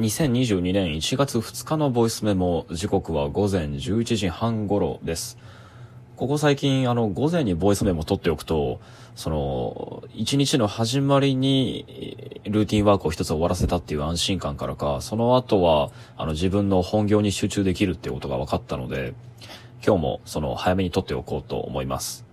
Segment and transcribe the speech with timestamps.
[0.00, 5.36] 2022年1月2日のボイスメモ、時刻は午前11時半頃です。
[6.16, 8.80] ここ最近、あの、午前にボイスメモを取っておくと、
[9.14, 19.12] その、一日の始まりに、ルーティンワークを一つ終わらせたっていう安心感からか、その後は、あの、自分の本業に集中できるっていうことが分かったので、
[19.86, 22.29] 今日も、その、早めに取っておこうと思います。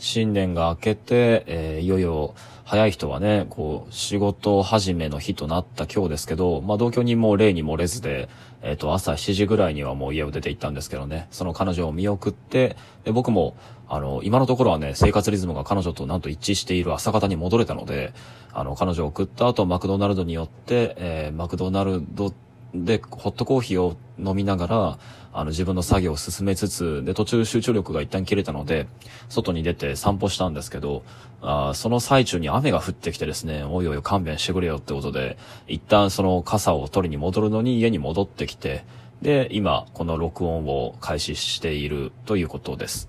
[0.00, 8.28] 新年が明けて、えー、いよいよ早い人はね、こう、仕事始めの日となった今日ですけど、まあ同居人も例に漏れずで、
[8.62, 13.56] えっ、ー、と、朝7時ぐらいにはもう家を出て行ったんですけどね、その彼女を見送って、で僕も、
[13.88, 18.14] あの、今のところはね、生活リズムが彼女となんと一致している朝方に戻れたので、
[18.52, 22.32] あの、彼女を送った後、マクドナルドによって、えー、マクドナルド
[22.74, 24.98] で、ホットコーヒーを飲みながら、
[25.32, 28.86] あの、自分の作業を進めつつ、で、途中集中力が一旦切れたので、
[29.28, 31.02] 外に出て散歩したんですけど、
[31.42, 35.38] あその最中に雨が降ってきてですね、おいおい勘弁してくれよってことで、
[35.68, 38.84] 一旦その傘を取りに戻るのに家に戻ってきて、
[39.22, 43.08] で、今、この録音を開始しているということです。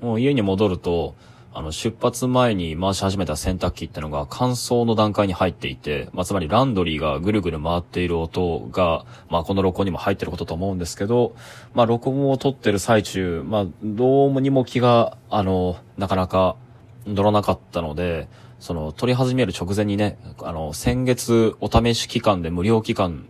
[0.00, 1.14] もう家に戻ると、
[1.56, 11.34] あの、出発前に回し始めた洗濯機ってのが乾燥の段階に入っていて、まあ、つまりランドリーがぐるぐる回っている音が、まあ、この録音にも入ってることと思うんですけど、
[11.72, 16.56] まあ、録音を撮ってる最中、まあ、どうにも気が、あの、なかなか
[17.06, 18.28] 乗らなかったので、
[18.60, 23.24] その、撮り始める直前にね、あの、先月お試し期間で無料期間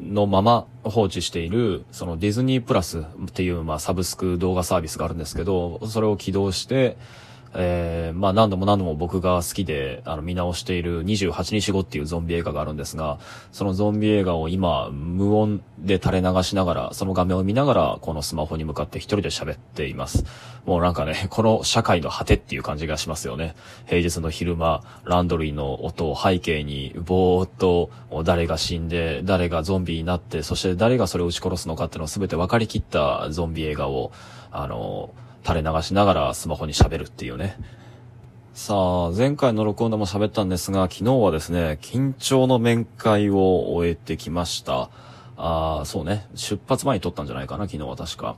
[0.00, 6.96] のまま放置している、そのディズニープラスっていう、まあ、サブスク動画サービスがあるんですけど、それを起動して、
[7.54, 13.18] えー、まあ何度も何度も僕が好きで、あの、見直している28日後っていうゾンビ映画があるんですが、
[13.52, 20.24] そのゾンビ映画を今、無音で垂れ流しながら、その画面を見ながら、このスマホに向かって一人で喋っています。
[20.66, 23.54] もうなんかね、この社会の果てっていう感じがしますよね。
[23.86, 27.90] 平日の昼間、ランドリーの音を背景に、ぼーっと、
[28.24, 34.12] 誰が死んで、誰がゾンビになって、そして誰がそれを撃ち殺すのかっていうのを全て分かりきったゾンビ映画を、
[34.50, 35.10] あの、
[35.48, 37.56] 垂れ流しながらスマホに喋るっていうね。
[38.52, 44.90] さあ、前回の録音でも喋ったんですが、昨日はですね、緊張の面会を終えてきました。
[45.38, 48.36] ああ、そうね、出発前に撮ったんじゃないかな、昨日は確か。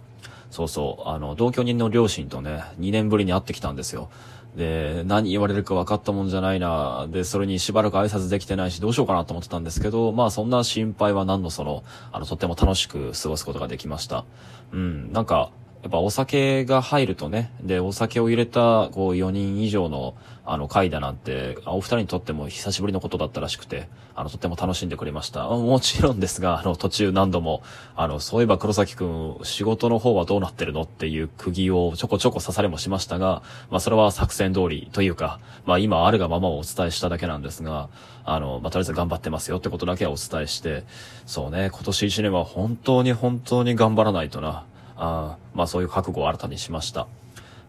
[0.53, 4.09] そうそう、あの、同居人の両親とね、2年ぶりに会ってきたんですよ。
[4.57, 7.09] で、何言われるか分かったもんじゃないな。
[7.11, 14.25] で、それにしばらく挨拶できてないし、どうしようかなと思ってたんですけど、まあそんな心配は何のその、あの、とっても楽しく過ごすことができました。
[14.73, 15.51] うん、なんか、
[15.83, 20.15] やっぱお酒が入るとね、で、お酒を入れた、こう、4人以上の、
[20.45, 25.49] あの、会だなんて、お二人にとっても久しぶりのことだったらしくて、あの、とっても楽しんでくれました。
[25.49, 27.63] もちろんですが、あの、途中何度も、
[27.97, 37.89] あの、そういえば黒崎くん、仕事の方はどうなってるのっていう釘をちょこちょこ刺されもしましたが、まあ、それは作戦通りというか、まあ、今あるがままをお伝えしただけなんですが、
[38.25, 40.85] あの、まあ、とりあえず頑張ってますよってことだけはお伝えして、
[41.25, 44.65] そうね、今年1年は本当に本当に頑張らないとな。
[45.01, 47.09] あまあそういう覚悟を新たにしました。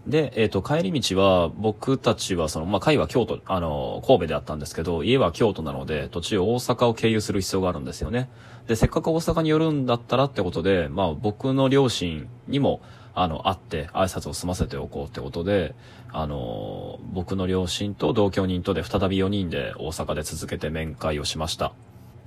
[0.07, 8.27] で、えっ、ー、と、帰り道は、僕たちは、その、まあ、会は京都、あの、神戸であったんですけど、家は京都なので、途中大阪を経由する必要があるんですよね。
[8.67, 12.81] で、せっかく大阪に寄るんだったらってことで、まあ、僕の両親にも、
[13.13, 15.75] あの、会って挨拶を済ませておこうってことで、
[16.11, 21.73] あの、僕の両親と同居人とで再び4人で大阪で続けて面会をしました。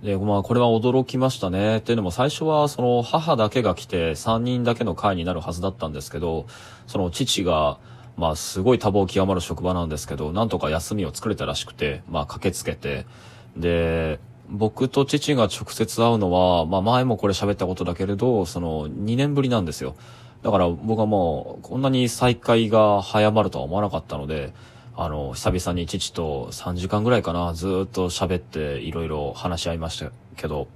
[0.04, 1.78] で、まあ、これは驚きましたね。
[1.78, 6.44] っていうのも、最初は、その、母だけが来て、3人だけの会になるはずだったんですけど、
[6.86, 7.78] その、父が、
[8.18, 13.06] まあ、すごい多忙極まる職場なんですけど、なんとか休みを作れたらしくて、まあ、駆けつけて、
[13.56, 14.20] で、
[14.50, 19.96] 僕と父が直接会うのは、まあ、前もこれ喋ったことだけれど、その、2年ぶりなんですよ。
[20.42, 24.52] だから僕はもう、こんなに再会が早まるとは思わなかったので、
[24.96, 30.68] あの、久々に父と3時間ぐらいかな、ずっと喋っていろいろ話し合いましたけど、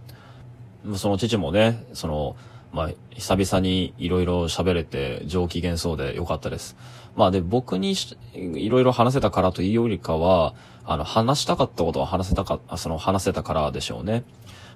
[0.96, 2.36] その父もね、その、
[2.72, 6.76] まあ、久々にいろいろ喋れて上機嫌そうでよかったです。
[7.16, 7.94] まあで、僕に
[8.34, 14.24] いろいろ話せたからというよりかは、あの、話したかったことは話せたか、その話せたからでしょうね。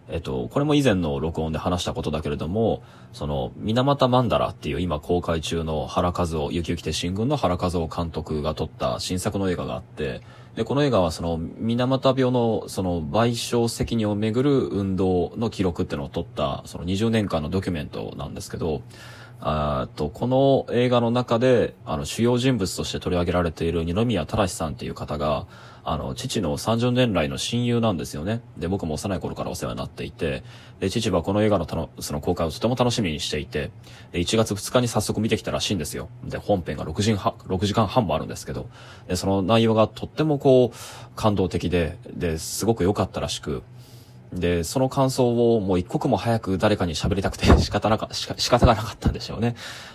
[0.09, 2.83] えっと、これも以前の録音で話したことだけれども、
[3.13, 10.21] その、水俣曼荼羅っていう今公開中の原和夫、雪雪て新軍の原和夫監督が撮った新作の映画があって、
[10.57, 18.83] で、この映画はその、水俣病のその賠償責任をめぐる運動の記録っていうのを撮った、その20年間のドキュメントなんですけど、
[19.41, 25.47] あと、この映画の中で、あの、主要人物として取り上げられている二宮正さんっていう方が、
[25.85, 28.41] あの、父の30年来の親友なんですよね。
[28.57, 30.45] で、僕も幼い頃からお世話になっていて、
[30.79, 33.71] で、父はこの映画のたの、その公開をとても楽しみにしていて、
[34.13, 36.09] で、1月2日に早速見てきたらしいんですよ。
[36.25, 38.69] で、本編が6時半、6時間半もあるんですけど、
[39.09, 40.77] で、その内容がとってもこう、
[41.17, 43.63] 感動的で、で、すごく良かったらしく、
[44.33, 49.55] で、その感想をもう一刻も早く誰かに喋りたくて 仕方なか、仕方がなかったんでしょうね。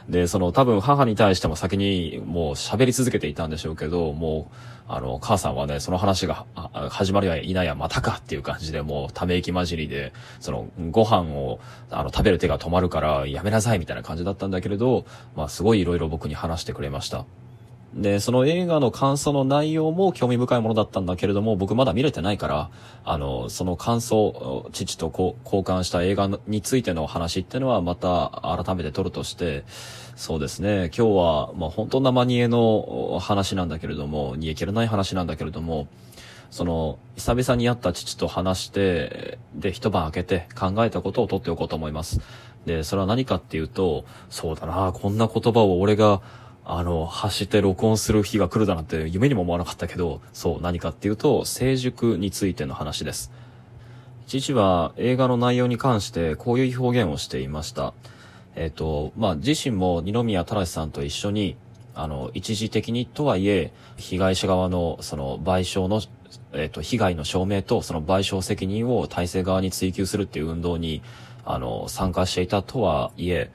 [0.09, 4.55] で、その多分母に対しても先にもう喋り続けていたんでしょうけど、もう、
[4.89, 6.45] あの、母さんはね、その話が
[6.89, 15.05] 始まりはいないや、またかっていう感じでもうため息混じりで、そのご飯をあの食べる手が止まるからやめなさいみたいな感じだったんだけれど、
[15.35, 17.25] まあすごい色々僕に話してくれました。
[17.97, 22.69] で、その映画の感想の内容も興味深いものだったんだけれども、僕まだ見れてないから、
[23.03, 25.11] あの、その感想、父と
[25.43, 29.63] 交換した映画についての話っていうのはまた改めて撮るとして、
[30.15, 35.87] そうですね、今日は、まあ本当生煮えの話なんだけれども、煮え切れない話なんだけれども、
[36.51, 42.21] その、久々に会った父と話して、で、一晩明けて考えたことを撮っておこうと思います。
[42.67, 46.21] で、それは何かっていうと、そうだな、こんな言葉を俺が、
[46.69, 53.31] あの、走って録音する日が来るだなんて夢にも思わなかったけど、そう、何かっていうと、成熟についての話です。
[54.27, 57.93] 父は映画の内容に関してこういう表現をしていました。
[58.57, 61.55] えっ、ー、と、まあ、自身も二宮正さんと一緒に、
[61.95, 66.01] あの、一時的にとはいえ、被害者側のその賠償の、
[66.51, 71.01] えっ、ー、と、被害の証明とその賠償責任を体制側に追求するっていう運動に、
[71.45, 73.51] あの、参加していたとはいえ、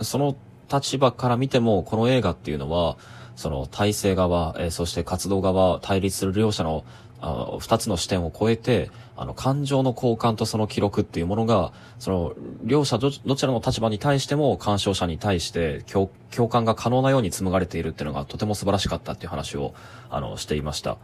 [0.00, 0.34] その
[0.70, 2.96] 立場から見ても、この映画っていうのは、
[3.36, 6.84] その体制側、えー、そして活動側、対立する両者の
[7.22, 19.72] あ二つの視点を超えて、あの、感情の交換とその記録っていうものが、その、両者どどちらの立場に対しても、干渉者に対して共、共感が可能なように紡がれているっていうのがとても素晴らしかったっていう話を、
[20.10, 20.98] あの、していました。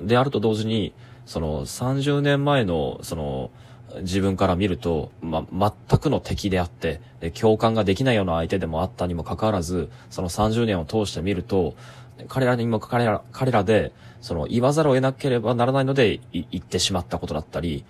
[0.00, 0.94] で、あると同時に、
[1.26, 3.50] その、30年前の、その、
[3.98, 7.00] 自分から見ると、ま、全くの敵であって、
[7.38, 11.74] 共感ができないような相手でもあったにもかかわらず、その30年を通して見ると、
[12.28, 17.84] 彼らにも彼ら、彼らで、その言わざるを得なければならないので言ってしまったことだったり、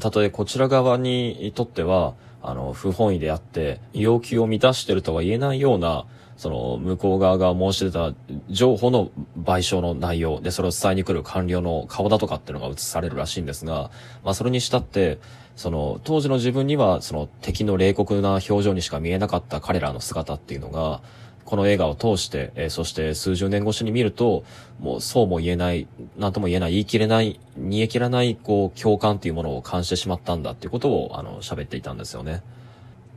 [0.00, 2.14] たとえこちら側にとっては、
[2.46, 6.04] あの、不本意であって、要求を満たしてるとは言えないような、
[6.36, 8.12] その、向こう側が申し出た
[8.50, 13.90] 情報の賠償の内容で、それを伝えに来る官僚の顔だとかっていうのが映されるらしいんですが、
[14.24, 15.18] まあそれにしたって、
[15.56, 21.00] その、当時の自分には、その敵の冷酷な表情にしか見えなかった彼らの姿っていうのが、
[21.44, 24.44] この映画を通して、えー、そして数十年越しに見ると、
[24.80, 25.86] もうそうも言えない、
[26.16, 32.42] なんとも言えない、言い切れない、煮え切らない、こう、共感っていうものを感じてしまったんだっていうことを、あの、喋っていたんですよね。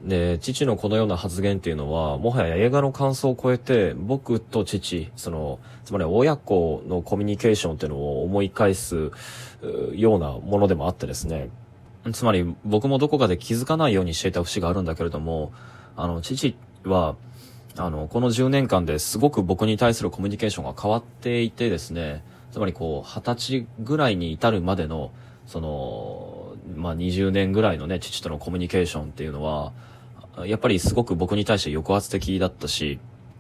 [0.04, 9.12] で、父のこのような発言っていうのは、もはや映画の感想を超えて、僕と父、その、つまり親子のコミュニケーションっていうのを思い返す
[9.96, 11.50] ようなものでもあってですね。
[12.14, 15.52] つまり僕もどこかで気づかないようにしていた節があるんだけれども、
[15.96, 17.16] あの、父は、
[17.80, 25.12] あの、この10年間ですごく僕に対するコミュニケーションが変わっていてですね、つまりこう、20歳ぐらいに至るまでの、
[25.46, 29.74] その、まあ、20年ぐらいのね、父とのコミュニケーションっていうのは、
[30.46, 33.00] やっぱりすごく僕に対して抑圧的だったし、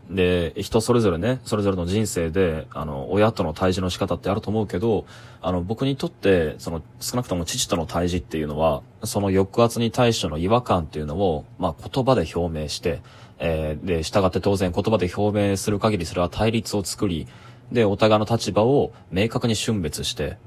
[0.09, 5.05] で、人それぞれね、それぞれの人生で、あの、親との対峙の仕方ってあると思うけど、
[5.41, 13.01] あの、僕にとって、その、少なくとも父との対峙っていうのは、その抑圧に対しての違和感っていうのを、まあ、言葉で表明して、
[13.39, 17.27] えー、で、従って当然言葉で表明する限りそれは対立を作り、
[17.71, 20.37] で、お互いの立場を明確に峻別して、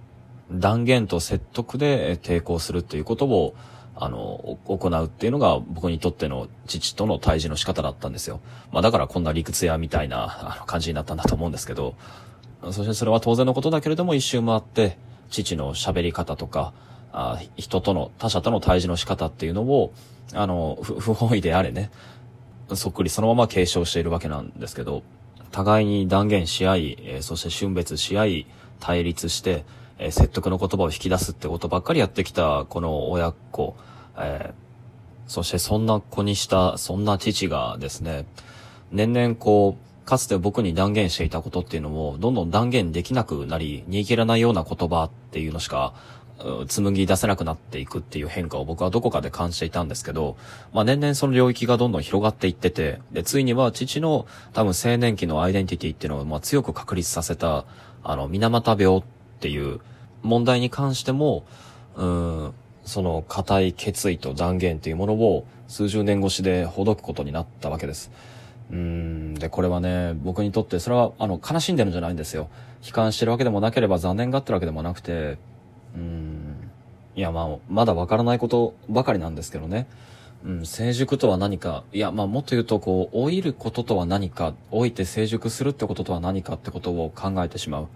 [0.51, 3.55] 断言と説得で抵抗するっていうことを、
[3.95, 8.41] あの、行うっていうのが僕にとっての父との対峙の仕方だったんですよ。
[8.73, 11.95] まあだからこんな理屈屋みたいな感じになったんだと思うんですけど、
[12.65, 14.97] そしてそれは当然のことだけれども一周回って、
[15.31, 16.73] 父の喋り方とか、
[17.13, 19.93] あ人との、他者との対峙の仕方っていうのを、
[20.33, 21.91] あの、 不本意であれね、
[22.77, 25.03] そっくりそのまま継承しているわけなんですけど、
[25.51, 28.47] 互いに断言し合い、えー、そして瞬別し合い、
[28.79, 29.65] 対立して、
[29.99, 33.77] えー、説得の言葉を引き出すってことばっかりやってきた、この親子、
[34.17, 38.27] えー、そしてそんな子にした、そんな父がですね、
[38.93, 45.95] 年々こう、かつて僕に断言していたことっていうのも、どんどん断言できなくなり、煮切らないような言葉っていうのしか、
[46.67, 50.37] 紡ぎ出せなくなっていくっていう変化を僕はどこかで感じていたんですけど、
[50.73, 57.65] まあ年々その領域がどんどん広がっていってて、で、ついには父の多分青年期のアイデンティティっていうのをまあ強く確立させた、
[58.03, 59.03] あの、水俣病っ
[59.41, 59.81] ていう
[60.23, 61.45] 問題に関しても、
[61.97, 62.55] うん、
[62.85, 68.11] その固い決意と断言っていうものを数十年越しでほどくことになったわけです。
[68.71, 72.49] うん、で、これはね、僕にとってそれは、あの、悲しんでるんじゃないんですよ。
[72.87, 75.39] 悲観してるわけでもなければ残念がってるわけでもなくて、
[75.95, 76.71] うん、
[77.17, 79.87] いや、まあ、まだわからないことばかりなんですけどね。
[80.45, 87.89] うん、成熟とは何か、いや、まあ、もっと言うと、こう、老いることとは何か、老いて成熟するってこととは何かってことを考えてしまう。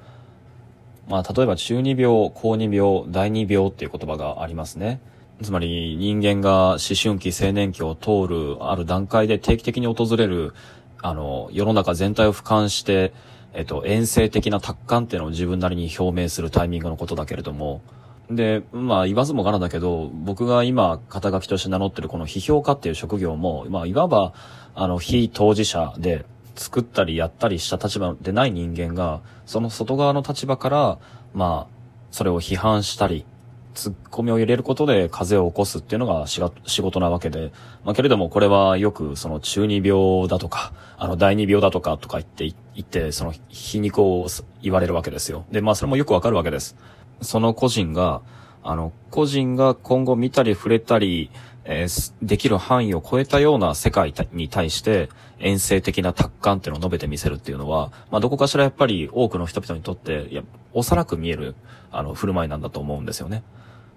[1.09, 5.01] まあ、例えば中二病、高二病、第二病っていう言葉がありますね。
[5.43, 10.55] つまり人間が思春期、青年期を通るある段階で定期的に訪れる、
[11.03, 13.13] あの、世の中全体を俯瞰して、
[13.55, 17.83] えっと、遠征的な達観っていうのを自分なりに表明するタイミングのことだけれども、
[18.31, 24.33] で、まあ言わずもがなだけど、僕が今肩書きとして名乗ってるこの批評家っていう職業も、まあいわば、
[24.75, 26.25] あの、非当事者で
[26.57, 30.99] 作ったりやったりした立場でない人間が、その外側の立場から、
[31.33, 31.75] まあ、
[32.11, 33.27] それを批判したり、
[33.75, 36.41] ツッコミを入れることで風を起こすっていうのが仕
[36.81, 37.53] 事なわけで、
[37.85, 44.27] まあけれどもこれはよくその中二病だとか、あの第二病だとかとか言って、言って、その皮肉を
[44.63, 45.45] 言われるわけですよ。
[45.51, 46.77] で、まあそれもよくわかるわけです。
[47.21, 48.23] その個人が、
[48.63, 51.31] あの、個人が今後見たり触れたり、
[51.65, 61.55] えー、できる範囲を超えたような世界に対して、遠征的な達観っていうのを述べてみせるっていうのは、まあ、どこかしらやっぱり多くの人々にとって、いや、おそらく見える、
[61.91, 63.43] あの、振る舞いなんだと思うんですよね。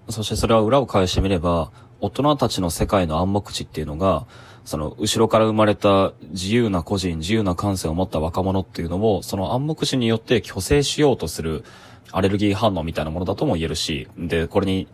[0.08, 4.26] そしてそれは裏を返してみれば、大人たちの世界の暗黙知っていうのが、
[4.64, 11.64] その、後ろから生まれた自由な個人、自由な感性を持った若者っていうのを、その暗黙知によって虚勢しようとする
[12.12, 14.86] アレルギー反応みたいなものだとも言えるし、で、これに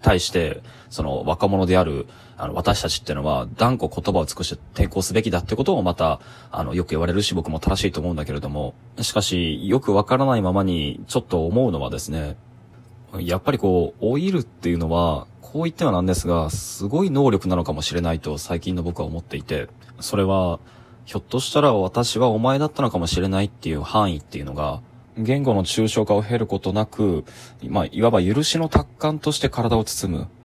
[0.00, 12.36] 対して、その若者である、あの、私たちっていうのは断固言葉を尽くして抵抗すべきだってことをまた、あの、よく言われるし僕も正しいと思うんだけれども、しかし、よくわからないままにちょっと思うのはですね、
[13.20, 19.68] やっぱりこう、老いるっていうのは、こう言ってはなんですが、すごい能力なのかもしれないと最近の僕は思っていて、
[20.00, 20.60] それは、
[21.04, 24.80] ひょっとしたら私はお前だったのかもしれないっていう範囲っていうのが、
[25.18, 27.24] 言語の抽象化を経ることなく、
[27.68, 30.28] まあ、いわば許しの達観として体を包む。